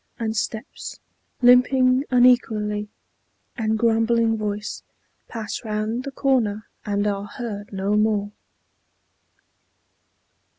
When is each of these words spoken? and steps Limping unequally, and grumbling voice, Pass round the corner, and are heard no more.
and 0.17 0.35
steps 0.35 0.99
Limping 1.43 2.05
unequally, 2.09 2.89
and 3.55 3.77
grumbling 3.77 4.35
voice, 4.35 4.81
Pass 5.27 5.63
round 5.63 6.05
the 6.05 6.11
corner, 6.11 6.65
and 6.83 7.05
are 7.05 7.25
heard 7.27 7.71
no 7.71 7.95
more. 7.95 8.31